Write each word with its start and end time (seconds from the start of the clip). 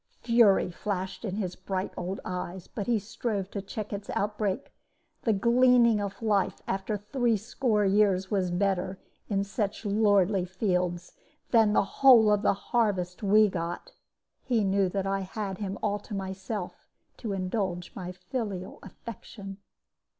"Fury 0.23 0.71
flashed 0.71 1.23
in 1.23 1.35
his 1.35 1.55
bright 1.55 1.93
old 1.95 2.19
eyes, 2.25 2.65
but 2.67 2.87
he 2.87 2.97
strove 2.97 3.51
to 3.51 3.61
check 3.61 3.93
its 3.93 4.09
outbreak. 4.15 4.73
The 5.21 5.31
gleaning 5.31 6.01
of 6.01 6.23
life, 6.23 6.59
after 6.67 6.97
threescore 6.97 7.85
years, 7.85 8.31
was 8.31 8.49
better, 8.49 8.97
in 9.29 9.43
such 9.43 9.85
lordly 9.85 10.43
fields, 10.43 11.13
than 11.51 11.73
the 11.73 11.83
whole 11.85 12.31
of 12.31 12.41
the 12.41 12.53
harvest 12.55 13.21
we 13.21 13.47
got. 13.47 13.91
He 14.43 14.63
knew 14.63 14.89
that 14.89 15.05
I 15.05 15.19
had 15.19 15.59
him 15.59 15.77
all 15.83 15.99
to 15.99 16.15
myself, 16.15 16.89
to 17.17 17.33
indulge 17.33 17.91
my 17.95 18.11
filial 18.11 18.79
affection. 18.81 19.57